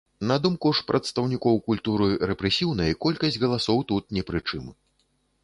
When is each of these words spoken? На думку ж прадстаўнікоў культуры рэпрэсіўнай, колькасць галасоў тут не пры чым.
На 0.29 0.35
думку 0.43 0.69
ж 0.77 0.85
прадстаўнікоў 0.91 1.59
культуры 1.67 2.07
рэпрэсіўнай, 2.33 2.97
колькасць 3.07 3.39
галасоў 3.45 3.77
тут 3.93 4.03
не 4.19 4.27
пры 4.33 4.39
чым. 4.49 4.65